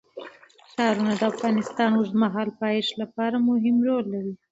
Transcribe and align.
ښارونه 0.71 1.13
د 1.17 1.21
افغانستان 1.31 1.89
د 1.93 1.95
اوږدمهاله 1.97 2.53
پایښت 2.61 2.93
لپاره 3.01 3.35
مهم 3.49 3.75
رول 3.87 4.05
لري. 4.13 4.33